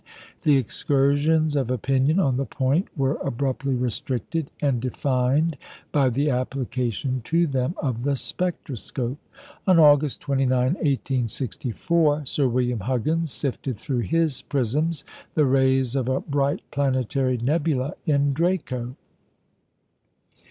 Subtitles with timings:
[0.41, 5.59] The excursions of opinion on the point were abruptly restricted and defined
[5.91, 9.19] by the application to them of the spectroscope.
[9.67, 16.19] On August 29, 1864, Sir William Huggins sifted through his prisms the rays of a
[16.21, 18.95] bright planetary nebula in Draco.